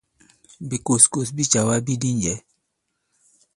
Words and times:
Bìkòskòs 0.67 1.29
bi 1.35 1.43
càwa 1.51 1.73
ibi 1.79 1.93
di 2.01 2.09
njɛ̌. 2.15 2.37